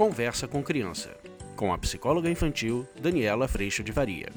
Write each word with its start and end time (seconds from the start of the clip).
Conversa 0.00 0.48
com 0.48 0.62
Criança, 0.62 1.14
com 1.54 1.74
a 1.74 1.76
psicóloga 1.76 2.30
infantil 2.30 2.88
Daniela 3.02 3.46
Freixo 3.46 3.84
de 3.84 3.92
Varia. 3.92 4.30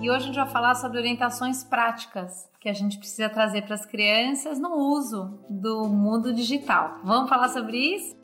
E 0.00 0.08
hoje 0.08 0.22
a 0.22 0.26
gente 0.26 0.36
vai 0.36 0.48
falar 0.48 0.74
sobre 0.76 0.96
orientações 0.96 1.62
práticas 1.62 2.48
que 2.58 2.70
a 2.70 2.72
gente 2.72 2.96
precisa 2.96 3.28
trazer 3.28 3.60
para 3.66 3.74
as 3.74 3.84
crianças 3.84 4.58
no 4.58 4.74
uso 4.74 5.38
do 5.50 5.86
mundo 5.86 6.32
digital. 6.32 6.98
Vamos 7.04 7.28
falar 7.28 7.50
sobre 7.50 7.76
isso? 7.76 8.16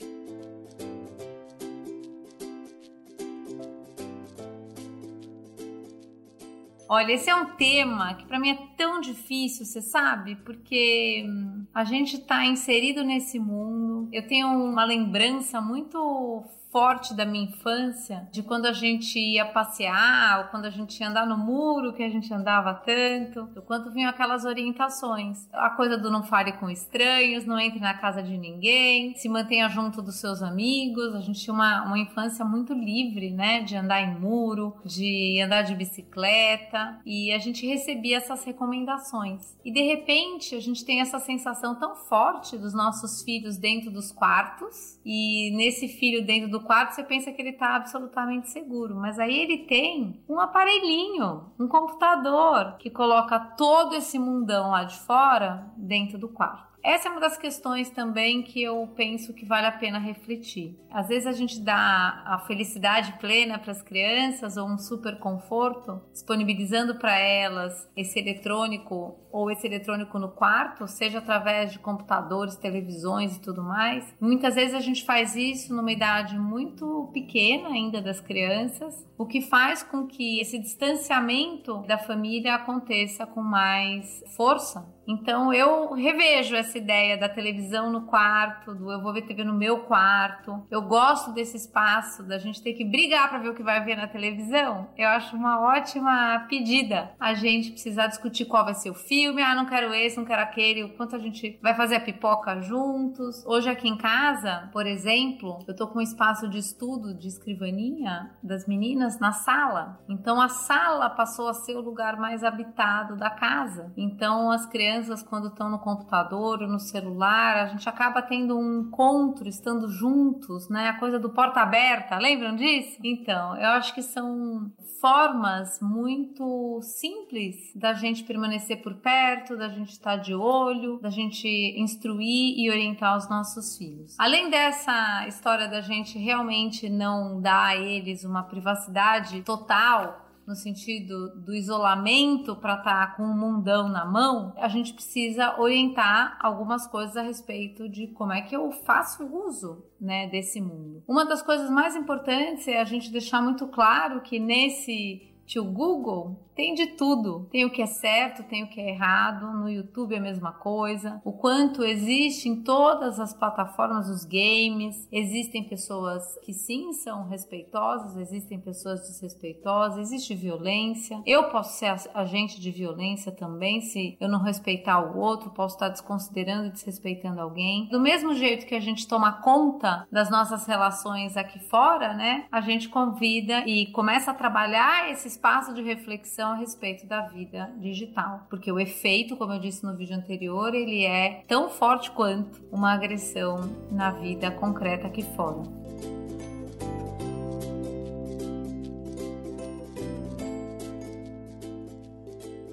Olha, 6.93 7.13
esse 7.13 7.31
é 7.31 7.37
um 7.37 7.55
tema 7.55 8.15
que 8.15 8.27
para 8.27 8.41
mim 8.41 8.51
é 8.51 8.59
tão 8.77 9.01
difícil, 9.01 9.65
você 9.65 9.81
sabe? 9.81 10.35
Porque 10.35 11.25
hum, 11.25 11.65
a 11.73 11.85
gente 11.85 12.17
está 12.17 12.45
inserido 12.45 13.05
nesse 13.05 13.39
mundo. 13.39 14.09
Eu 14.13 14.27
tenho 14.27 14.49
uma 14.49 14.85
lembrança 14.85 15.61
muito 15.61 16.43
forte 16.71 17.15
da 17.15 17.25
minha 17.25 17.45
infância, 17.45 18.29
de 18.31 18.43
quando 18.43 18.67
a 18.67 18.73
gente 18.73 19.19
ia 19.19 19.45
passear, 19.45 20.39
ou 20.39 20.45
quando 20.47 20.67
a 20.67 20.71
gente 20.71 20.99
ia 21.01 21.09
andar 21.09 21.27
no 21.27 21.37
muro, 21.37 21.93
que 21.93 22.03
a 22.03 22.09
gente 22.09 22.33
andava 22.33 22.75
tanto, 22.75 23.47
do 23.47 23.63
quanto 23.63 23.91
vinham 23.91 24.09
aquelas 24.09 24.45
orientações. 24.45 25.49
A 25.53 25.71
coisa 25.71 25.99
do 25.99 26.11
não 26.11 26.23
fale 26.23 26.53
com 26.53 26.71
estranhos, 26.71 27.45
não 27.45 27.59
entre 27.59 27.81
na 27.81 27.95
casa 27.95 28.23
de 28.23 28.37
ninguém, 28.39 29.15
se 29.17 29.29
mantenha 29.29 29.69
junto 29.69 30.01
dos 30.01 30.17
seus 30.17 30.43
amigos. 30.43 31.15
A 31.15 31.21
gente 31.21 31.41
tinha 31.41 31.55
uma, 31.55 31.85
uma 31.85 31.99
infância 31.99 32.45
muito 32.45 32.73
livre, 32.73 33.33
né? 33.33 33.63
De 33.63 33.77
andar 33.77 34.01
em 34.03 34.19
muro, 34.19 34.77
de 34.85 35.41
andar 35.45 35.63
de 35.63 35.75
bicicleta, 35.75 37.01
e 37.05 37.33
a 37.33 37.39
gente 37.39 37.67
recebia 37.67 38.19
essas 38.19 38.45
recomendações. 38.45 39.57
E 39.65 39.73
de 39.73 39.83
repente 39.83 40.55
a 40.55 40.61
gente 40.61 40.85
tem 40.85 41.01
essa 41.01 41.19
sensação 41.19 41.75
tão 41.75 41.97
forte 41.97 42.57
dos 42.57 42.73
nossos 42.73 43.23
filhos 43.23 43.57
dentro 43.57 43.91
dos 43.91 44.13
quartos, 44.13 45.01
e 45.05 45.51
nesse 45.57 45.89
filho 45.89 46.25
dentro 46.25 46.49
do 46.49 46.60
quarto, 46.61 46.93
você 46.93 47.03
pensa 47.03 47.33
que 47.33 47.41
ele 47.41 47.51
está 47.51 47.77
absolutamente 47.77 48.49
seguro. 48.49 48.95
Mas 48.95 49.19
aí 49.19 49.39
ele 49.39 49.59
tem 49.59 50.23
um 50.29 50.39
aparelhinho, 50.39 51.53
um 51.59 51.67
computador, 51.67 52.77
que 52.79 52.91
coloca 52.91 53.39
todo 53.39 53.95
esse 53.95 54.19
mundão 54.19 54.71
lá 54.71 54.85
de 54.85 54.99
fora 54.99 55.67
dentro 55.77 56.19
do 56.19 56.29
quarto. 56.29 56.70
Essa 56.83 57.09
é 57.09 57.11
uma 57.11 57.21
das 57.21 57.37
questões 57.37 57.91
também 57.91 58.43
que 58.43 58.63
eu 58.63 58.87
penso 58.97 59.35
que 59.35 59.45
vale 59.45 59.67
a 59.67 59.73
pena 59.73 59.99
refletir. 59.99 60.79
Às 60.91 61.09
vezes 61.09 61.27
a 61.27 61.33
gente 61.33 61.61
dá 61.61 62.23
a 62.27 62.39
felicidade 62.47 63.13
plena 63.21 63.59
para 63.59 63.73
as 63.73 63.83
crianças 63.83 64.57
ou 64.57 64.67
um 64.67 64.79
super 64.79 65.19
conforto, 65.19 66.01
disponibilizando 66.13 66.97
para 66.97 67.17
elas 67.19 67.89
esse 67.97 68.19
eletrônico 68.19 69.19
ou 69.31 69.51
esse 69.51 69.67
eletrônico 69.67 70.19
no 70.19 70.31
quarto, 70.31 70.89
seja 70.89 71.19
através 71.19 71.73
de 71.73 71.79
computadores, 71.79 72.57
televisões 72.57 73.37
e 73.37 73.41
tudo 73.41 73.63
mais. 73.63 74.13
Muitas 74.21 74.55
vezes 74.55 74.75
a 74.75 74.81
gente 74.81 75.05
faz 75.05 75.37
isso 75.37 75.75
numa 75.75 75.93
idade 75.93 76.37
muito 76.39 77.11
pequena 77.13 77.69
ainda 77.69 78.01
das 78.01 78.21
crianças, 78.21 79.07
o 79.17 79.27
que 79.27 79.43
faz 79.43 79.83
com 79.83 80.07
que 80.07 80.41
esse 80.41 80.59
distanciamento 80.59 81.83
da 81.87 81.99
família 81.99 82.55
aconteça 82.55 83.27
com 83.27 83.43
mais 83.43 84.25
força 84.37 84.85
então 85.11 85.53
eu 85.53 85.93
revejo 85.93 86.55
essa 86.55 86.79
ideia 86.79 87.19
da 87.19 87.29
televisão 87.29 87.91
no 87.91 88.03
quarto, 88.03 88.75
do 88.75 88.91
eu 88.93 89.03
vou 89.03 89.13
ver 89.13 89.23
TV 89.23 89.43
no 89.43 89.53
meu 89.53 89.81
quarto. 89.81 90.65
Eu 90.71 90.83
gosto 90.83 91.33
desse 91.33 91.57
espaço 91.57 92.23
da 92.23 92.39
gente 92.39 92.63
ter 92.63 92.75
que 92.75 92.85
brigar 92.85 93.29
para 93.29 93.41
ver 93.41 93.49
o 93.49 93.55
que 93.55 93.63
vai 93.63 93.85
ver 93.85 93.97
na 93.97 94.07
televisão. 94.07 94.89
Eu 94.97 95.09
acho 95.09 95.37
uma 95.37 95.61
ótima 95.61 96.47
pedida 96.49 97.11
a 97.19 97.35
gente 97.35 97.73
precisar 97.73 98.07
discutir 98.07 98.45
qual 98.45 98.65
vai 98.65 98.75
ser 98.75 98.91
o 98.91 98.95
filme. 98.95 99.43
Ah, 99.43 99.55
não 99.55 99.67
quero 99.67 99.93
esse, 99.93 100.17
não 100.17 100.25
quero 100.25 100.43
aquele. 100.43 100.85
O 100.85 100.97
quanto 100.97 101.17
a 101.17 101.19
gente 101.19 101.59
vai 101.61 101.75
fazer 101.75 101.97
a 101.97 102.01
pipoca 102.01 102.61
juntos. 102.61 103.45
Hoje 103.45 103.69
aqui 103.69 103.89
em 103.89 103.97
casa, 103.97 104.71
por 104.73 104.87
exemplo, 104.87 105.59
eu 105.67 105.75
tô 105.75 105.89
com 105.89 105.99
um 105.99 106.03
espaço 106.03 106.49
de 106.49 106.59
estudo 106.59 107.15
de 107.15 107.27
escrivaninha 107.27 108.31
das 108.43 108.67
meninas 108.67 109.19
na 109.19 109.33
sala. 109.33 110.01
Então 110.09 110.41
a 110.41 110.49
sala 110.49 111.11
passou 111.11 111.49
a 111.49 111.55
ser 111.55 111.77
o 111.77 111.81
lugar 111.81 112.17
mais 112.17 112.45
habitado 112.45 113.17
da 113.17 113.31
casa. 113.31 113.93
Então 113.97 114.53
as 114.53 114.67
crianças 114.67 115.00
quando 115.29 115.49
estão 115.49 115.71
no 115.71 115.79
computador 115.79 116.63
ou 116.63 116.69
no 116.69 116.79
celular, 116.79 117.57
a 117.57 117.67
gente 117.67 117.89
acaba 117.89 118.21
tendo 118.23 118.59
um 118.59 118.81
encontro, 118.81 119.49
estando 119.49 119.89
juntos, 119.89 120.69
né? 120.69 120.89
A 120.89 120.99
coisa 120.99 121.19
do 121.19 121.31
porta 121.31 121.61
aberta, 121.61 122.19
lembram 122.19 122.57
disso? 122.57 122.99
Então, 123.05 123.57
eu 123.57 123.71
acho 123.71 123.95
que 123.95 124.03
são 124.03 124.71
formas 125.01 125.81
muito 125.81 126.81
simples 126.83 127.73
da 127.75 127.95
gente 127.95 128.25
permanecer 128.25 128.83
por 128.83 128.95
perto, 128.97 129.57
da 129.57 129.69
gente 129.69 129.91
estar 129.91 130.17
de 130.17 130.35
olho, 130.35 130.99
da 131.01 131.11
gente 131.11 131.49
instruir 131.79 132.59
e 132.59 132.71
orientar 132.71 133.17
os 133.17 133.29
nossos 133.29 133.79
filhos. 133.79 134.15
Além 134.19 134.51
dessa 134.51 135.27
história 135.27 135.69
da 135.69 135.81
gente 135.81 136.19
realmente 136.19 136.89
não 136.91 137.41
dar 137.41 137.69
a 137.69 137.77
eles 137.77 138.25
uma 138.25 138.43
privacidade 138.43 139.41
total, 139.43 140.30
no 140.47 140.55
sentido 140.55 141.37
do 141.37 141.55
isolamento 141.55 142.57
para 142.57 142.75
estar 142.75 143.07
tá 143.07 143.15
com 143.15 143.23
o 143.23 143.37
mundão 143.37 143.89
na 143.89 144.05
mão, 144.05 144.53
a 144.57 144.69
gente 144.69 144.93
precisa 144.93 145.61
orientar 145.61 146.39
algumas 146.41 146.87
coisas 146.87 147.17
a 147.17 147.23
respeito 147.23 147.89
de 147.89 148.09
como 148.09 148.33
é 148.33 148.41
que 148.43 148.57
eu 148.57 148.71
faço 148.73 149.25
uso 149.25 149.85
né, 150.01 150.27
desse 150.29 150.61
mundo. 150.61 151.03
Uma 151.07 151.25
das 151.25 151.43
coisas 151.43 151.71
mais 151.71 151.95
importantes 151.95 152.67
é 152.67 152.81
a 152.81 152.85
gente 152.85 153.11
deixar 153.11 153.41
muito 153.43 153.67
claro 153.69 154.21
que 154.23 154.39
nesse 154.39 155.30
tio 155.51 155.65
Google 155.65 156.39
tem 156.61 156.75
de 156.75 156.89
tudo. 156.89 157.49
Tem 157.51 157.65
o 157.65 157.71
que 157.71 157.81
é 157.81 157.87
certo, 157.87 158.43
tem 158.43 158.63
o 158.63 158.69
que 158.69 158.79
é 158.79 158.91
errado. 158.91 159.51
No 159.51 159.67
YouTube 159.67 160.15
é 160.15 160.19
a 160.19 160.21
mesma 160.21 160.53
coisa. 160.53 161.19
O 161.25 161.33
quanto 161.33 161.83
existe 161.83 162.51
em 162.51 162.63
todas 162.63 163.19
as 163.19 163.33
plataformas 163.33 164.11
os 164.11 164.27
games. 164.27 165.09
Existem 165.11 165.65
pessoas 165.65 166.23
que 166.43 166.53
sim 166.53 166.93
são 166.93 167.27
respeitosas, 167.27 168.15
existem 168.19 168.61
pessoas 168.61 169.01
desrespeitosas, 169.01 170.01
existe 170.01 170.35
violência. 170.35 171.23
Eu 171.25 171.45
posso 171.45 171.79
ser 171.79 171.95
agente 172.13 172.61
de 172.61 172.71
violência 172.71 173.33
também 173.33 173.81
se 173.81 174.19
eu 174.21 174.29
não 174.29 174.43
respeitar 174.43 175.01
o 175.01 175.19
outro, 175.19 175.51
posso 175.51 175.77
estar 175.77 175.89
desconsiderando 175.89 176.67
e 176.67 176.73
desrespeitando 176.73 177.41
alguém. 177.41 177.89
Do 177.89 178.01
mesmo 178.01 178.35
jeito 178.35 178.67
que 178.67 178.75
a 178.75 178.81
gente 178.81 179.09
toma 179.09 179.41
conta 179.41 180.07
das 180.13 180.29
nossas 180.29 180.67
relações 180.67 181.39
aqui 181.39 181.59
fora, 181.59 182.13
né? 182.13 182.45
A 182.53 182.61
gente 182.61 182.91
convida 182.91 183.65
e 183.67 183.87
começa 183.93 184.31
a 184.31 184.35
trabalhar 184.35 185.11
esse 185.11 185.27
espaço 185.41 185.73
de 185.73 185.81
reflexão 185.81 186.53
a 186.53 186.57
respeito 186.57 187.07
da 187.07 187.23
vida 187.23 187.73
digital, 187.79 188.47
porque 188.51 188.71
o 188.71 188.79
efeito, 188.79 189.39
como 189.39 189.55
eu 189.55 189.59
disse 189.59 189.83
no 189.83 189.97
vídeo 189.97 190.15
anterior, 190.15 190.75
ele 190.75 191.07
é 191.07 191.43
tão 191.49 191.71
forte 191.71 192.11
quanto 192.11 192.63
uma 192.71 192.93
agressão 192.93 193.59
na 193.91 194.11
vida 194.11 194.51
concreta 194.51 195.07
aqui 195.07 195.23
fora. 195.35 195.80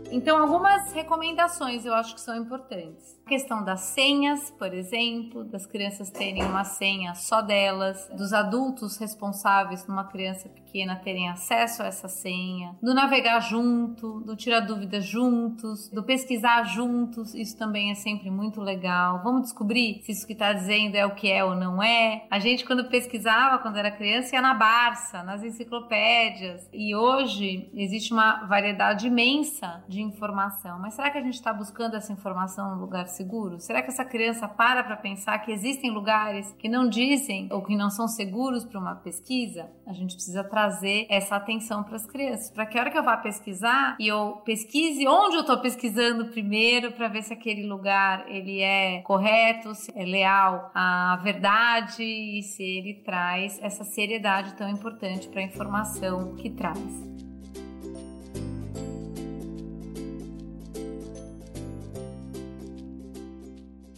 Então, 0.09 0.37
algumas 0.37 0.91
recomendações 0.93 1.85
eu 1.85 1.93
acho 1.93 2.15
que 2.15 2.21
são 2.21 2.35
importantes. 2.35 3.17
A 3.25 3.29
questão 3.29 3.63
das 3.63 3.81
senhas, 3.81 4.51
por 4.51 4.73
exemplo, 4.73 5.43
das 5.43 5.65
crianças 5.65 6.09
terem 6.09 6.43
uma 6.43 6.63
senha 6.63 7.13
só 7.13 7.41
delas, 7.41 8.09
dos 8.15 8.31
adultos 8.31 8.97
responsáveis 8.97 9.85
numa 9.85 10.05
criança 10.05 10.47
pequena 10.47 10.95
terem 10.95 11.29
acesso 11.29 11.83
a 11.83 11.87
essa 11.87 12.07
senha, 12.07 12.75
do 12.81 12.93
navegar 12.93 13.41
junto, 13.41 14.21
do 14.21 14.35
tirar 14.35 14.61
dúvidas 14.61 15.05
juntos, 15.05 15.89
do 15.89 16.03
pesquisar 16.03 16.63
juntos, 16.63 17.33
isso 17.35 17.57
também 17.57 17.91
é 17.91 17.95
sempre 17.95 18.31
muito 18.31 18.61
legal. 18.61 19.21
Vamos 19.23 19.41
descobrir 19.43 20.01
se 20.03 20.13
isso 20.13 20.25
que 20.25 20.33
está 20.33 20.53
dizendo 20.53 20.95
é 20.95 21.05
o 21.05 21.15
que 21.15 21.29
é 21.29 21.43
ou 21.43 21.55
não 21.55 21.83
é. 21.83 22.25
A 22.31 22.39
gente, 22.39 22.65
quando 22.65 22.85
pesquisava, 22.85 23.57
quando 23.57 23.77
era 23.77 23.91
criança, 23.91 24.35
ia 24.35 24.41
na 24.41 24.53
Barça, 24.53 25.21
nas 25.23 25.43
enciclopédias, 25.43 26.69
e 26.71 26.95
hoje 26.95 27.69
existe 27.73 28.13
uma 28.13 28.45
variedade 28.45 29.07
imensa 29.07 29.83
de 29.87 29.96
informação. 30.01 30.79
Mas 30.79 30.93
será 30.93 31.09
que 31.09 31.17
a 31.17 31.21
gente 31.21 31.35
está 31.35 31.53
buscando 31.53 31.95
essa 31.95 32.11
informação 32.11 32.75
no 32.75 32.81
lugar 32.81 33.07
seguro? 33.07 33.59
Será 33.59 33.81
que 33.81 33.89
essa 33.89 34.05
criança 34.05 34.47
para 34.47 34.83
para 34.83 34.97
pensar 34.97 35.39
que 35.39 35.51
existem 35.51 35.91
lugares 35.91 36.51
que 36.59 36.69
não 36.69 36.87
dizem 36.87 37.47
ou 37.51 37.61
que 37.61 37.75
não 37.75 37.89
são 37.89 38.07
seguros 38.07 38.65
para 38.65 38.79
uma 38.79 38.95
pesquisa? 38.95 39.69
A 39.85 39.93
gente 39.93 40.15
precisa 40.15 40.43
trazer 40.43 41.07
essa 41.09 41.35
atenção 41.35 41.83
para 41.83 41.95
as 41.95 42.05
crianças, 42.05 42.49
para 42.51 42.65
que 42.65 42.77
a 42.77 42.81
hora 42.81 42.91
que 42.91 42.97
eu 42.97 43.03
vá 43.03 43.17
pesquisar 43.17 43.95
e 43.99 44.07
eu 44.07 44.41
pesquise 44.45 45.07
onde 45.07 45.35
eu 45.35 45.41
estou 45.41 45.57
pesquisando 45.59 46.27
primeiro 46.27 46.91
para 46.91 47.07
ver 47.07 47.23
se 47.23 47.33
aquele 47.33 47.67
lugar 47.67 48.25
ele 48.27 48.61
é 48.61 49.01
correto, 49.01 49.73
se 49.73 49.91
é 49.95 50.05
leal 50.05 50.71
à 50.73 51.19
verdade 51.23 52.03
e 52.03 52.43
se 52.43 52.63
ele 52.63 52.95
traz 53.03 53.59
essa 53.61 53.83
seriedade 53.83 54.53
tão 54.55 54.69
importante 54.69 55.27
para 55.27 55.41
a 55.41 55.43
informação 55.43 56.35
que 56.35 56.49
traz. 56.49 57.16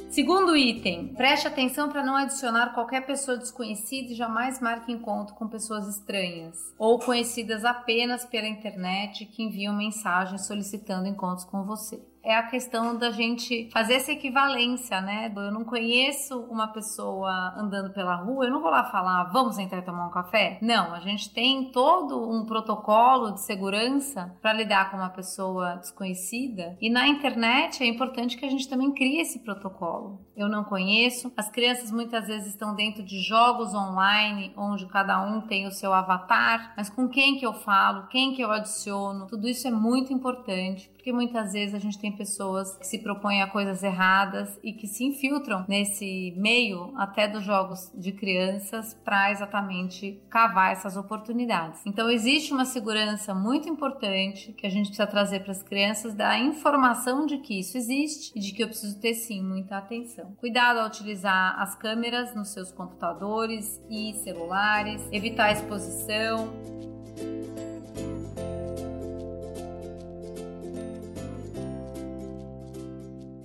Segundo 0.10 0.58
item, 0.58 1.14
preste 1.14 1.48
atenção 1.48 1.88
para 1.88 2.04
não 2.04 2.16
adicionar 2.16 2.74
qualquer 2.74 3.06
pessoa 3.06 3.38
desconhecida 3.38 4.12
e 4.12 4.16
jamais 4.16 4.60
marque 4.60 4.92
encontro 4.92 5.36
com 5.36 5.48
pessoas 5.48 5.88
estranhas 5.88 6.74
ou 6.80 6.98
conhecidas 6.98 7.64
apenas 7.64 8.26
pela 8.26 8.48
internet 8.48 9.24
que 9.28 9.44
enviam 9.44 9.76
mensagens 9.76 10.48
solicitando 10.48 11.08
encontros 11.08 11.46
com 11.46 11.64
você. 11.64 12.02
É 12.24 12.36
a 12.36 12.44
questão 12.44 12.98
da 12.98 13.12
gente 13.12 13.70
fazer 13.72 13.96
essa 13.96 14.12
equivalência, 14.12 15.02
né? 15.02 15.32
Eu 15.36 15.52
não 15.52 15.64
conheço 15.64 16.40
uma 16.50 16.68
pessoa 16.68 17.54
andando 17.58 17.94
pela 17.94 18.16
rua, 18.16 18.46
eu 18.46 18.52
não 18.52 18.62
vou 18.62 18.72
lá 18.72 18.84
falar, 18.86 19.26
vamos 19.26 19.58
entrar 19.58 19.80
e 19.80 19.86
tomar 19.86 20.08
um 20.08 20.12
café? 20.12 20.58
Não, 20.62 20.94
a 20.94 21.00
gente 21.00 21.34
tem 21.34 21.72
todo 21.72 22.30
um 22.30 22.46
protocolo 22.46 23.32
de 23.32 23.42
segurança 23.42 24.36
para 24.42 24.54
lidar 24.54 24.92
com 24.92 24.98
uma 24.98 25.10
pessoa 25.10 25.76
desconhecida. 25.76 26.78
E 26.82 26.90
na 26.90 27.08
internet 27.08 27.84
é 27.84 27.88
importante 27.88 28.38
que 28.38 28.46
a 28.46 28.50
gente 28.50 28.68
também 28.68 28.92
crie 28.92 29.22
esse 29.22 29.40
protocolo. 29.40 30.20
Eu 30.36 30.48
não 30.48 30.64
conheço. 30.64 31.32
As 31.36 31.50
crianças 31.50 31.92
muitas 31.92 32.28
vezes 32.28 32.48
estão 32.50 32.76
dentro 32.76 33.04
de 33.04 33.22
jogos 33.22 33.74
online, 33.74 34.54
onde 34.58 34.86
cada 34.88 35.22
um 35.26 35.42
tem 35.42 35.68
o 35.68 35.72
seu 35.72 35.94
avatar, 35.94 36.74
mas 36.76 36.90
com 36.90 37.08
quem 37.08 37.38
que 37.38 37.46
eu 37.46 37.54
falo, 37.54 38.08
quem 38.08 38.34
que 38.34 38.42
eu 38.42 38.52
adiciono, 38.52 39.28
tudo 39.28 39.48
isso 39.48 39.68
é 39.68 39.72
muito 39.72 40.14
importante 40.14 40.90
porque 41.00 41.14
muitas 41.14 41.54
vezes 41.54 41.74
a 41.74 41.80
gente 41.80 41.98
tem 41.98 42.09
pessoas 42.12 42.76
que 42.78 42.88
se 42.88 43.00
propõem 43.00 43.42
a 43.42 43.48
coisas 43.48 43.84
erradas 43.84 44.60
e 44.64 44.74
que 44.74 44.88
se 44.88 45.04
infiltram 45.04 45.66
nesse 45.68 46.34
meio 46.38 46.94
até 46.98 47.28
dos 47.28 47.44
jogos 47.44 47.92
de 47.94 48.12
crianças 48.12 48.94
para 49.04 49.32
exatamente 49.32 50.22
cavar 50.30 50.72
essas 50.72 50.98
oportunidades. 50.98 51.82
Então 51.86 52.10
existe 52.10 52.54
uma 52.54 52.66
segurança 52.66 53.34
muito 53.34 53.70
importante 53.70 54.54
que 54.54 54.66
a 54.66 54.70
gente 54.70 54.88
precisa 54.88 55.08
trazer 55.08 55.42
para 55.42 55.52
as 55.52 55.64
crianças 55.64 56.14
da 56.14 56.38
informação 56.38 57.26
de 57.26 57.38
que 57.38 57.60
isso 57.60 57.78
existe 57.78 58.32
e 58.36 58.40
de 58.40 58.52
que 58.52 58.64
eu 58.64 58.68
preciso 58.68 59.00
ter 59.00 59.14
sim 59.14 59.44
muita 59.44 59.78
atenção. 59.78 60.34
Cuidado 60.38 60.80
ao 60.80 60.88
utilizar 60.88 61.60
as 61.60 61.76
câmeras 61.76 62.36
nos 62.36 62.50
seus 62.50 62.72
computadores 62.72 63.82
e 63.90 64.14
celulares, 64.24 65.02
evitar 65.12 65.46
a 65.46 65.52
exposição. 65.52 66.50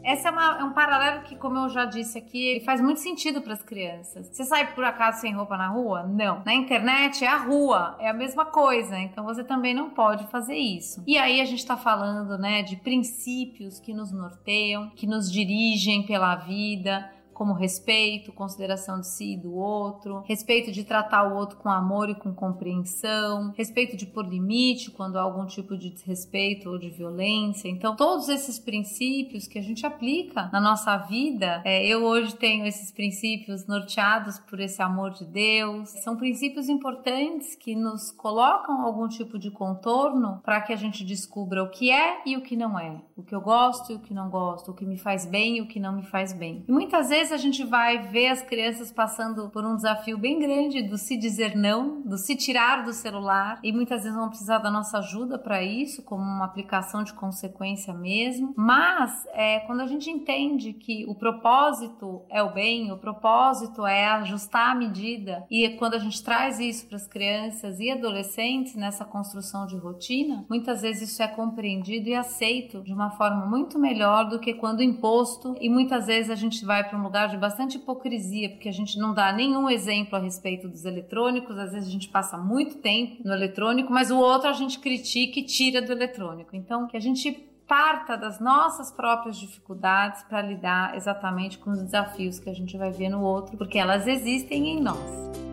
Essa 0.04 0.28
é, 0.28 0.30
uma, 0.30 0.58
é, 0.58 0.64
um 0.64 0.72
paralelo 0.72 1.22
que, 1.22 1.34
como 1.34 1.58
eu 1.58 1.68
já 1.68 1.86
disse 1.86 2.18
aqui, 2.18 2.46
ele 2.46 2.60
faz 2.60 2.80
muito 2.80 3.00
sentido 3.00 3.40
para 3.40 3.54
as 3.54 3.62
crianças. 3.62 4.28
Você 4.28 4.44
sai 4.44 4.74
por 4.74 4.84
acaso 4.84 5.20
sem 5.20 5.32
roupa 5.32 5.56
na 5.56 5.68
rua? 5.68 6.02
Não. 6.02 6.42
Na 6.44 6.54
internet 6.54 7.24
é 7.24 7.28
a 7.28 7.38
rua, 7.38 7.96
é 7.98 8.08
a 8.08 8.12
mesma 8.12 8.44
coisa. 8.44 8.98
Então 8.98 9.24
você 9.24 9.42
também 9.42 9.74
não 9.74 9.90
pode 9.90 10.26
fazer 10.26 10.56
isso. 10.56 11.02
E 11.06 11.16
aí 11.16 11.40
a 11.40 11.44
gente 11.44 11.60
está 11.60 11.76
falando, 11.76 12.36
né, 12.36 12.62
de 12.62 12.76
princípios 12.76 13.80
que 13.80 13.94
nos 13.94 14.12
norteiam, 14.12 14.90
que 14.90 15.06
nos 15.06 15.30
dirigem 15.32 16.04
pela 16.06 16.36
vida 16.36 17.10
como 17.34 17.52
respeito, 17.52 18.32
consideração 18.32 19.00
de 19.00 19.08
si 19.08 19.34
e 19.34 19.36
do 19.36 19.54
outro, 19.54 20.22
respeito 20.26 20.72
de 20.72 20.84
tratar 20.84 21.24
o 21.24 21.36
outro 21.36 21.58
com 21.58 21.68
amor 21.68 22.08
e 22.08 22.14
com 22.14 22.32
compreensão, 22.32 23.52
respeito 23.56 23.96
de 23.96 24.06
pôr 24.06 24.26
limite 24.26 24.90
quando 24.90 25.18
há 25.18 25.22
algum 25.22 25.44
tipo 25.44 25.76
de 25.76 25.90
desrespeito 25.90 26.70
ou 26.70 26.78
de 26.78 26.88
violência. 26.90 27.68
Então, 27.68 27.96
todos 27.96 28.28
esses 28.28 28.58
princípios 28.58 29.46
que 29.46 29.58
a 29.58 29.62
gente 29.62 29.84
aplica 29.84 30.48
na 30.52 30.60
nossa 30.60 30.96
vida, 30.96 31.60
é, 31.64 31.84
eu 31.86 32.04
hoje 32.04 32.34
tenho 32.36 32.64
esses 32.66 32.92
princípios 32.92 33.66
norteados 33.66 34.38
por 34.38 34.60
esse 34.60 34.80
amor 34.80 35.10
de 35.10 35.24
Deus, 35.24 35.88
são 36.02 36.16
princípios 36.16 36.68
importantes 36.68 37.54
que 37.56 37.74
nos 37.74 38.12
colocam 38.12 38.82
algum 38.82 39.08
tipo 39.08 39.38
de 39.38 39.50
contorno 39.50 40.40
para 40.44 40.60
que 40.60 40.72
a 40.72 40.76
gente 40.76 41.04
descubra 41.04 41.62
o 41.62 41.70
que 41.70 41.90
é 41.90 42.22
e 42.24 42.36
o 42.36 42.42
que 42.42 42.56
não 42.56 42.78
é, 42.78 43.02
o 43.16 43.22
que 43.22 43.34
eu 43.34 43.40
gosto 43.40 43.92
e 43.92 43.96
o 43.96 44.00
que 44.00 44.14
não 44.14 44.30
gosto, 44.30 44.70
o 44.70 44.74
que 44.74 44.84
me 44.84 44.96
faz 44.96 45.26
bem 45.26 45.58
e 45.58 45.60
o 45.60 45.66
que 45.66 45.80
não 45.80 45.92
me 45.92 46.04
faz 46.04 46.32
bem. 46.32 46.64
E 46.68 46.72
muitas 46.72 47.08
vezes 47.08 47.23
vezes 47.24 47.32
a 47.32 47.42
gente 47.42 47.64
vai 47.64 47.98
ver 48.08 48.28
as 48.28 48.42
crianças 48.42 48.92
passando 48.92 49.48
por 49.48 49.64
um 49.64 49.76
desafio 49.76 50.18
bem 50.18 50.38
grande 50.38 50.82
do 50.82 50.98
se 50.98 51.16
dizer 51.16 51.56
não, 51.56 52.02
do 52.02 52.18
se 52.18 52.36
tirar 52.36 52.84
do 52.84 52.92
celular, 52.92 53.58
e 53.62 53.72
muitas 53.72 54.02
vezes 54.02 54.16
vão 54.16 54.28
precisar 54.28 54.58
da 54.58 54.70
nossa 54.70 54.98
ajuda 54.98 55.38
para 55.38 55.62
isso, 55.62 56.02
como 56.02 56.22
uma 56.22 56.44
aplicação 56.44 57.02
de 57.02 57.14
consequência 57.14 57.94
mesmo. 57.94 58.52
Mas 58.56 59.26
é, 59.32 59.60
quando 59.60 59.80
a 59.80 59.86
gente 59.86 60.10
entende 60.10 60.74
que 60.74 61.06
o 61.08 61.14
propósito 61.14 62.22
é 62.28 62.42
o 62.42 62.52
bem, 62.52 62.92
o 62.92 62.98
propósito 62.98 63.86
é 63.86 64.06
ajustar 64.06 64.72
a 64.72 64.74
medida, 64.74 65.46
e 65.50 65.68
quando 65.70 65.94
a 65.94 65.98
gente 65.98 66.22
traz 66.22 66.60
isso 66.60 66.86
para 66.86 66.96
as 66.96 67.06
crianças 67.06 67.80
e 67.80 67.90
adolescentes 67.90 68.74
nessa 68.74 69.04
construção 69.04 69.66
de 69.66 69.76
rotina, 69.76 70.44
muitas 70.48 70.82
vezes 70.82 71.10
isso 71.10 71.22
é 71.22 71.28
compreendido 71.28 72.08
e 72.08 72.14
aceito 72.14 72.82
de 72.82 72.92
uma 72.92 73.10
forma 73.12 73.46
muito 73.46 73.78
melhor 73.78 74.28
do 74.28 74.38
que 74.38 74.52
quando 74.52 74.82
imposto, 74.82 75.56
e 75.58 75.70
muitas 75.70 76.06
vezes 76.06 76.30
a 76.30 76.34
gente 76.34 76.64
vai 76.66 76.84
para 76.84 76.98
um 76.98 77.02
lugar 77.02 77.13
lugar 77.14 77.28
de 77.28 77.36
bastante 77.36 77.76
hipocrisia, 77.76 78.50
porque 78.50 78.68
a 78.68 78.72
gente 78.72 78.98
não 78.98 79.14
dá 79.14 79.32
nenhum 79.32 79.70
exemplo 79.70 80.16
a 80.16 80.18
respeito 80.18 80.66
dos 80.68 80.84
eletrônicos, 80.84 81.56
às 81.56 81.72
vezes 81.72 81.88
a 81.88 81.92
gente 81.92 82.08
passa 82.08 82.36
muito 82.36 82.78
tempo 82.78 83.22
no 83.24 83.32
eletrônico, 83.32 83.92
mas 83.92 84.10
o 84.10 84.18
outro 84.18 84.48
a 84.48 84.52
gente 84.52 84.80
critica 84.80 85.38
e 85.38 85.44
tira 85.44 85.80
do 85.80 85.92
eletrônico. 85.92 86.56
Então, 86.56 86.88
que 86.88 86.96
a 86.96 87.00
gente 87.00 87.30
parta 87.68 88.16
das 88.16 88.40
nossas 88.40 88.90
próprias 88.90 89.38
dificuldades 89.38 90.24
para 90.24 90.42
lidar 90.42 90.96
exatamente 90.96 91.56
com 91.56 91.70
os 91.70 91.82
desafios 91.82 92.40
que 92.40 92.50
a 92.50 92.54
gente 92.54 92.76
vai 92.76 92.90
ver 92.90 93.08
no 93.08 93.22
outro, 93.22 93.56
porque 93.56 93.78
elas 93.78 94.08
existem 94.08 94.70
em 94.70 94.80
nós. 94.80 95.43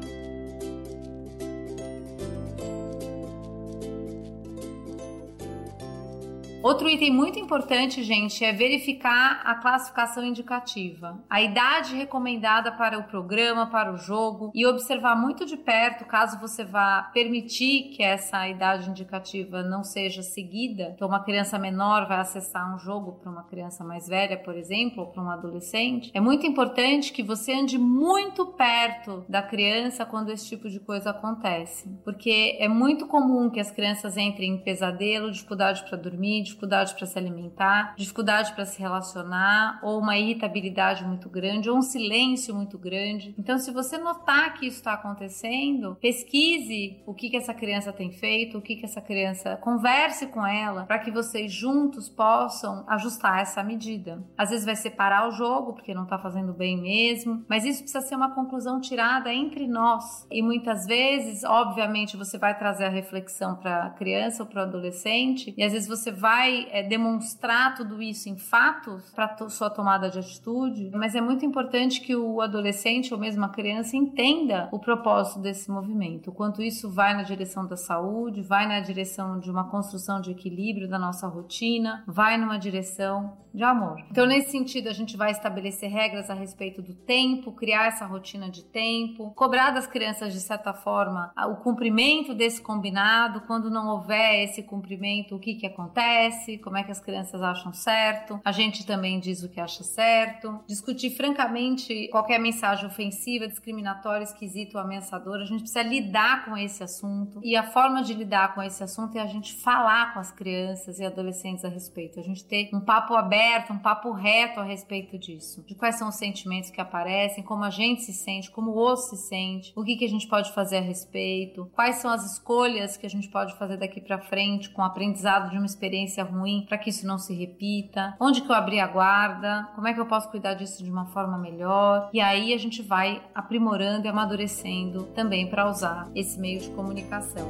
Outro 6.63 6.87
item 6.87 7.11
muito 7.11 7.39
importante, 7.39 8.03
gente, 8.03 8.45
é 8.45 8.53
verificar 8.53 9.41
a 9.43 9.55
classificação 9.55 10.23
indicativa, 10.23 11.19
a 11.27 11.41
idade 11.41 11.95
recomendada 11.95 12.71
para 12.71 12.99
o 12.99 13.03
programa, 13.05 13.65
para 13.65 13.91
o 13.91 13.97
jogo 13.97 14.51
e 14.53 14.63
observar 14.67 15.15
muito 15.15 15.43
de 15.43 15.57
perto, 15.57 16.05
caso 16.05 16.39
você 16.39 16.63
vá 16.63 17.09
permitir 17.13 17.89
que 17.95 18.03
essa 18.03 18.47
idade 18.47 18.91
indicativa 18.91 19.63
não 19.63 19.83
seja 19.83 20.21
seguida. 20.21 20.93
Então, 20.95 21.07
uma 21.07 21.23
criança 21.23 21.57
menor 21.57 22.07
vai 22.07 22.19
acessar 22.19 22.75
um 22.75 22.77
jogo 22.77 23.13
para 23.13 23.31
uma 23.31 23.43
criança 23.43 23.83
mais 23.83 24.07
velha, 24.07 24.37
por 24.37 24.55
exemplo, 24.55 25.01
ou 25.01 25.07
para 25.07 25.23
um 25.23 25.31
adolescente. 25.31 26.11
É 26.13 26.21
muito 26.21 26.45
importante 26.45 27.11
que 27.11 27.23
você 27.23 27.53
ande 27.53 27.79
muito 27.79 28.45
perto 28.45 29.25
da 29.27 29.41
criança 29.41 30.05
quando 30.05 30.29
esse 30.29 30.47
tipo 30.47 30.69
de 30.69 30.79
coisa 30.79 31.09
acontece, 31.09 31.89
porque 32.03 32.55
é 32.59 32.67
muito 32.67 33.07
comum 33.07 33.49
que 33.49 33.59
as 33.59 33.71
crianças 33.71 34.15
entrem 34.15 34.51
em 34.53 34.63
pesadelo, 34.63 35.31
dificuldade 35.31 35.83
para 35.89 35.97
dormir, 35.97 36.50
dificuldade 36.51 36.93
para 36.95 37.05
se 37.05 37.17
alimentar, 37.17 37.95
dificuldade 37.97 38.53
para 38.53 38.65
se 38.65 38.79
relacionar, 38.79 39.79
ou 39.81 39.99
uma 39.99 40.17
irritabilidade 40.17 41.03
muito 41.03 41.29
grande, 41.29 41.69
ou 41.69 41.77
um 41.77 41.81
silêncio 41.81 42.53
muito 42.53 42.77
grande. 42.77 43.33
Então, 43.37 43.57
se 43.57 43.71
você 43.71 43.97
notar 43.97 44.53
que 44.53 44.67
isso 44.67 44.77
está 44.77 44.93
acontecendo, 44.93 45.97
pesquise 46.01 47.01
o 47.05 47.13
que, 47.13 47.29
que 47.29 47.37
essa 47.37 47.53
criança 47.53 47.91
tem 47.93 48.11
feito, 48.11 48.57
o 48.57 48.61
que, 48.61 48.75
que 48.75 48.85
essa 48.85 49.01
criança. 49.01 49.57
Converse 49.57 50.27
com 50.27 50.45
ela 50.45 50.83
para 50.85 50.99
que 50.99 51.11
vocês 51.11 51.51
juntos 51.51 52.09
possam 52.09 52.83
ajustar 52.87 53.41
essa 53.41 53.63
medida. 53.63 54.23
Às 54.37 54.49
vezes 54.49 54.65
vai 54.65 54.75
separar 54.75 55.27
o 55.27 55.31
jogo, 55.31 55.73
porque 55.73 55.93
não 55.93 56.03
está 56.03 56.17
fazendo 56.17 56.53
bem 56.53 56.79
mesmo, 56.79 57.45
mas 57.47 57.65
isso 57.65 57.83
precisa 57.83 58.01
ser 58.01 58.15
uma 58.15 58.33
conclusão 58.33 58.79
tirada 58.79 59.33
entre 59.33 59.67
nós. 59.67 60.27
E 60.31 60.41
muitas 60.41 60.85
vezes, 60.85 61.43
obviamente, 61.43 62.17
você 62.17 62.37
vai 62.37 62.57
trazer 62.57 62.85
a 62.85 62.89
reflexão 62.89 63.55
para 63.55 63.85
a 63.85 63.89
criança 63.91 64.43
ou 64.43 64.49
para 64.49 64.61
o 64.61 64.63
adolescente, 64.63 65.53
e 65.57 65.63
às 65.63 65.71
vezes 65.71 65.87
você 65.87 66.11
vai 66.11 66.40
vai 66.41 66.67
é, 66.71 66.81
demonstrar 66.81 67.75
tudo 67.75 68.01
isso 68.01 68.27
em 68.27 68.35
fatos 68.35 69.11
para 69.11 69.47
sua 69.49 69.69
tomada 69.69 70.09
de 70.09 70.17
atitude, 70.17 70.89
mas 70.95 71.13
é 71.13 71.21
muito 71.21 71.45
importante 71.45 72.01
que 72.01 72.15
o 72.15 72.41
adolescente 72.41 73.13
ou 73.13 73.19
mesmo 73.19 73.45
a 73.45 73.49
criança 73.49 73.95
entenda 73.95 74.67
o 74.71 74.79
propósito 74.79 75.39
desse 75.39 75.69
movimento, 75.69 76.31
o 76.31 76.33
quanto 76.33 76.63
isso 76.63 76.89
vai 76.89 77.13
na 77.13 77.21
direção 77.21 77.67
da 77.67 77.77
saúde, 77.77 78.41
vai 78.41 78.67
na 78.67 78.79
direção 78.79 79.39
de 79.39 79.51
uma 79.51 79.69
construção 79.69 80.19
de 80.19 80.31
equilíbrio 80.31 80.89
da 80.89 80.97
nossa 80.97 81.27
rotina, 81.27 82.03
vai 82.07 82.37
numa 82.37 82.57
direção 82.57 83.37
de 83.53 83.63
amor. 83.63 84.01
Então, 84.09 84.25
nesse 84.25 84.51
sentido, 84.51 84.87
a 84.87 84.93
gente 84.93 85.17
vai 85.17 85.31
estabelecer 85.31 85.89
regras 85.89 86.29
a 86.29 86.33
respeito 86.33 86.81
do 86.81 86.93
tempo, 86.93 87.51
criar 87.51 87.87
essa 87.87 88.05
rotina 88.05 88.49
de 88.49 88.63
tempo, 88.63 89.31
cobrar 89.35 89.71
das 89.71 89.85
crianças, 89.85 90.33
de 90.33 90.39
certa 90.39 90.73
forma, 90.73 91.31
o 91.49 91.55
cumprimento 91.57 92.33
desse 92.33 92.61
combinado. 92.61 93.41
Quando 93.41 93.69
não 93.69 93.89
houver 93.89 94.43
esse 94.43 94.63
cumprimento, 94.63 95.35
o 95.35 95.39
que, 95.39 95.55
que 95.55 95.67
acontece? 95.67 96.30
Como 96.63 96.77
é 96.77 96.83
que 96.83 96.91
as 96.91 96.99
crianças 96.99 97.41
acham 97.41 97.73
certo, 97.73 98.39
a 98.43 98.51
gente 98.51 98.85
também 98.85 99.19
diz 99.19 99.43
o 99.43 99.49
que 99.49 99.59
acha 99.59 99.83
certo, 99.83 100.59
discutir 100.67 101.11
francamente 101.11 102.07
qualquer 102.09 102.39
mensagem 102.39 102.85
ofensiva, 102.85 103.47
discriminatória, 103.47 104.23
esquisita 104.23 104.77
ou 104.77 104.83
ameaçadora, 104.83 105.43
a 105.43 105.45
gente 105.45 105.61
precisa 105.61 105.83
lidar 105.83 106.45
com 106.45 106.57
esse 106.57 106.83
assunto. 106.83 107.39
E 107.43 107.55
a 107.55 107.63
forma 107.63 108.03
de 108.03 108.13
lidar 108.13 108.53
com 108.53 108.61
esse 108.61 108.83
assunto 108.83 109.17
é 109.17 109.21
a 109.21 109.27
gente 109.27 109.53
falar 109.55 110.13
com 110.13 110.19
as 110.19 110.31
crianças 110.31 110.99
e 110.99 111.05
adolescentes 111.05 111.65
a 111.65 111.69
respeito, 111.69 112.19
a 112.19 112.23
gente 112.23 112.45
ter 112.45 112.69
um 112.73 112.81
papo 112.81 113.15
aberto, 113.15 113.73
um 113.73 113.79
papo 113.79 114.11
reto 114.11 114.59
a 114.59 114.63
respeito 114.63 115.17
disso, 115.17 115.63
de 115.65 115.75
quais 115.75 115.95
são 115.95 116.09
os 116.09 116.15
sentimentos 116.15 116.69
que 116.69 116.81
aparecem, 116.81 117.43
como 117.43 117.63
a 117.63 117.69
gente 117.69 118.01
se 118.01 118.13
sente, 118.13 118.51
como 118.51 118.71
o 118.71 118.75
outro 118.75 119.05
se 119.05 119.17
sente, 119.17 119.73
o 119.75 119.83
que, 119.83 119.95
que 119.95 120.05
a 120.05 120.09
gente 120.09 120.27
pode 120.27 120.51
fazer 120.53 120.77
a 120.77 120.81
respeito, 120.81 121.69
quais 121.73 121.97
são 121.97 122.11
as 122.11 122.31
escolhas 122.31 122.97
que 122.97 123.05
a 123.05 123.09
gente 123.09 123.29
pode 123.29 123.57
fazer 123.57 123.77
daqui 123.77 124.01
para 124.01 124.19
frente 124.19 124.69
com 124.69 124.81
o 124.81 124.85
aprendizado 124.85 125.49
de 125.49 125.57
uma 125.57 125.65
experiência 125.65 126.20
experiência 126.21 126.23
ruim 126.23 126.65
para 126.67 126.77
que 126.77 126.89
isso 126.89 127.05
não 127.05 127.17
se 127.17 127.33
repita? 127.33 128.15
Onde 128.19 128.41
que 128.41 128.49
eu 128.49 128.55
abri 128.55 128.79
a 128.79 128.87
guarda? 128.87 129.69
Como 129.75 129.87
é 129.87 129.93
que 129.93 129.99
eu 129.99 130.05
posso 130.05 130.29
cuidar 130.29 130.53
disso 130.53 130.83
de 130.83 130.89
uma 130.89 131.05
forma 131.07 131.37
melhor? 131.37 132.09
E 132.13 132.21
aí 132.21 132.53
a 132.53 132.57
gente 132.57 132.81
vai 132.81 133.21
aprimorando 133.33 134.05
e 134.05 134.09
amadurecendo 134.09 135.03
também 135.15 135.49
para 135.49 135.69
usar 135.69 136.09
esse 136.15 136.39
meio 136.39 136.59
de 136.59 136.69
comunicação. 136.69 137.47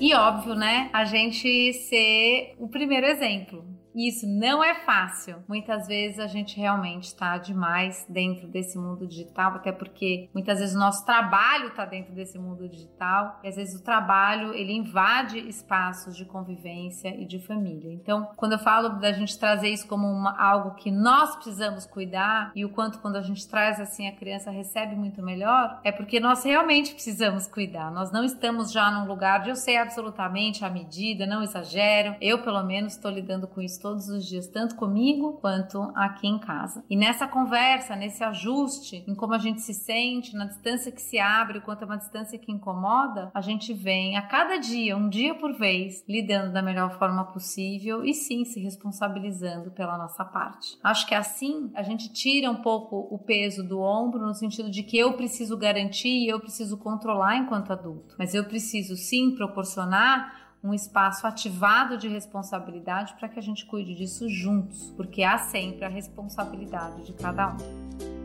E 0.00 0.14
óbvio, 0.14 0.54
né? 0.54 0.88
A 0.94 1.04
gente 1.04 1.74
ser 1.74 2.54
o 2.58 2.68
primeiro 2.68 3.06
exemplo. 3.06 3.79
Isso 3.94 4.26
não 4.26 4.62
é 4.62 4.74
fácil. 4.74 5.42
Muitas 5.48 5.86
vezes 5.86 6.18
a 6.18 6.26
gente 6.26 6.58
realmente 6.58 7.04
está 7.04 7.38
demais 7.38 8.06
dentro 8.08 8.46
desse 8.46 8.78
mundo 8.78 9.06
digital, 9.06 9.54
até 9.54 9.72
porque 9.72 10.28
muitas 10.32 10.58
vezes 10.58 10.74
o 10.74 10.78
nosso 10.78 11.04
trabalho 11.04 11.68
está 11.68 11.84
dentro 11.84 12.12
desse 12.12 12.38
mundo 12.38 12.68
digital 12.68 13.40
e 13.42 13.48
às 13.48 13.56
vezes 13.56 13.80
o 13.80 13.84
trabalho 13.84 14.54
ele 14.54 14.72
invade 14.72 15.38
espaços 15.38 16.16
de 16.16 16.24
convivência 16.24 17.08
e 17.08 17.24
de 17.26 17.38
família. 17.38 17.92
Então, 17.92 18.28
quando 18.36 18.52
eu 18.52 18.58
falo 18.58 19.00
da 19.00 19.12
gente 19.12 19.38
trazer 19.38 19.68
isso 19.68 19.88
como 19.88 20.06
uma, 20.06 20.38
algo 20.40 20.74
que 20.74 20.90
nós 20.90 21.34
precisamos 21.36 21.86
cuidar 21.86 22.52
e 22.54 22.64
o 22.64 22.70
quanto 22.70 22.98
quando 23.00 23.16
a 23.16 23.22
gente 23.22 23.46
traz 23.48 23.80
assim 23.80 24.06
a 24.06 24.12
criança 24.12 24.50
recebe 24.50 24.94
muito 24.94 25.22
melhor, 25.22 25.80
é 25.82 25.90
porque 25.90 26.20
nós 26.20 26.44
realmente 26.44 26.92
precisamos 26.92 27.46
cuidar. 27.46 27.90
Nós 27.90 28.12
não 28.12 28.24
estamos 28.24 28.70
já 28.70 28.90
num 28.90 29.06
lugar 29.06 29.42
de 29.42 29.50
eu 29.50 29.56
sei 29.56 29.76
absolutamente 29.76 30.64
a 30.64 30.70
medida, 30.70 31.26
não 31.26 31.42
exagero. 31.42 32.14
Eu 32.20 32.42
pelo 32.42 32.62
menos 32.62 32.94
estou 32.94 33.10
lidando 33.10 33.46
com 33.46 33.60
isso 33.60 33.79
todos 33.80 34.08
os 34.08 34.26
dias, 34.26 34.46
tanto 34.46 34.76
comigo 34.76 35.38
quanto 35.40 35.90
aqui 35.94 36.26
em 36.26 36.38
casa. 36.38 36.84
E 36.88 36.96
nessa 36.96 37.26
conversa, 37.26 37.96
nesse 37.96 38.22
ajuste 38.22 39.04
em 39.06 39.14
como 39.14 39.34
a 39.34 39.38
gente 39.38 39.60
se 39.60 39.74
sente, 39.74 40.34
na 40.34 40.46
distância 40.46 40.92
que 40.92 41.00
se 41.00 41.18
abre, 41.18 41.60
quanto 41.60 41.82
é 41.82 41.86
uma 41.86 41.98
distância 41.98 42.38
que 42.38 42.52
incomoda, 42.52 43.30
a 43.34 43.40
gente 43.40 43.72
vem 43.72 44.16
a 44.16 44.22
cada 44.22 44.58
dia, 44.58 44.96
um 44.96 45.08
dia 45.08 45.34
por 45.34 45.52
vez, 45.52 46.04
lidando 46.08 46.52
da 46.52 46.62
melhor 46.62 46.98
forma 46.98 47.24
possível 47.24 48.04
e 48.04 48.14
sim 48.14 48.44
se 48.44 48.60
responsabilizando 48.60 49.70
pela 49.70 49.96
nossa 49.96 50.24
parte. 50.24 50.78
Acho 50.82 51.06
que 51.06 51.14
assim 51.14 51.70
a 51.74 51.82
gente 51.82 52.12
tira 52.12 52.50
um 52.50 52.62
pouco 52.62 53.08
o 53.10 53.18
peso 53.18 53.66
do 53.66 53.80
ombro 53.80 54.26
no 54.26 54.34
sentido 54.34 54.70
de 54.70 54.82
que 54.82 54.98
eu 54.98 55.14
preciso 55.14 55.56
garantir 55.56 56.24
e 56.24 56.28
eu 56.28 56.40
preciso 56.40 56.76
controlar 56.76 57.36
enquanto 57.36 57.72
adulto, 57.72 58.14
mas 58.18 58.34
eu 58.34 58.44
preciso 58.44 58.96
sim 58.96 59.34
proporcionar 59.34 60.49
um 60.62 60.74
espaço 60.74 61.26
ativado 61.26 61.96
de 61.96 62.06
responsabilidade 62.08 63.14
para 63.14 63.28
que 63.28 63.38
a 63.38 63.42
gente 63.42 63.64
cuide 63.64 63.94
disso 63.94 64.28
juntos, 64.28 64.92
porque 64.96 65.22
há 65.22 65.38
sempre 65.38 65.84
a 65.84 65.88
responsabilidade 65.88 67.04
de 67.04 67.12
cada 67.14 67.48
um. 67.54 68.19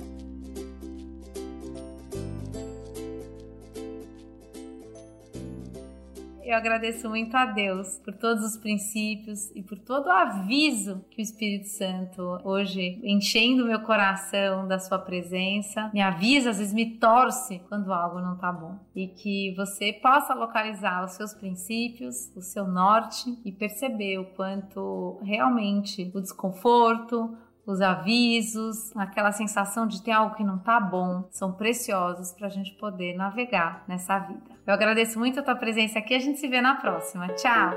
Eu 6.45 6.55
agradeço 6.55 7.09
muito 7.09 7.35
a 7.35 7.47
Deus 7.47 7.97
por 8.05 8.13
todos 8.13 8.43
os 8.45 8.55
princípios 8.55 9.49
e 9.55 9.63
por 9.63 9.79
todo 9.79 10.05
o 10.05 10.11
aviso 10.11 11.03
que 11.09 11.19
o 11.19 11.23
Espírito 11.23 11.67
Santo 11.69 12.21
hoje 12.43 12.99
enchendo 13.03 13.65
meu 13.65 13.79
coração 13.79 14.67
da 14.67 14.77
sua 14.77 14.99
presença, 14.99 15.89
me 15.91 15.99
avisa, 15.99 16.51
às 16.51 16.59
vezes 16.59 16.71
me 16.71 16.99
torce 16.99 17.57
quando 17.67 17.91
algo 17.91 18.19
não 18.19 18.37
tá 18.37 18.51
bom. 18.51 18.77
E 18.95 19.07
que 19.07 19.55
você 19.55 19.91
possa 19.91 20.35
localizar 20.35 21.03
os 21.03 21.13
seus 21.13 21.33
princípios, 21.33 22.31
o 22.35 22.41
seu 22.43 22.67
norte 22.67 23.35
e 23.43 23.51
perceber 23.51 24.19
o 24.19 24.25
quanto 24.25 25.19
realmente 25.23 26.11
o 26.13 26.21
desconforto, 26.21 27.35
os 27.65 27.81
avisos, 27.81 28.95
aquela 28.95 29.31
sensação 29.31 29.87
de 29.87 30.01
ter 30.01 30.11
algo 30.11 30.35
que 30.35 30.43
não 30.43 30.59
tá 30.59 30.79
bom, 30.79 31.27
são 31.31 31.51
preciosos 31.51 32.31
para 32.31 32.47
a 32.47 32.49
gente 32.49 32.71
poder 32.73 33.15
navegar 33.15 33.83
nessa 33.87 34.19
vida. 34.19 34.55
Eu 34.65 34.73
agradeço 34.73 35.17
muito 35.17 35.39
a 35.39 35.43
tua 35.43 35.55
presença 35.55 35.99
aqui, 35.99 36.13
a 36.13 36.19
gente 36.19 36.39
se 36.39 36.47
vê 36.47 36.61
na 36.61 36.75
próxima. 36.75 37.27
Tchau! 37.29 37.73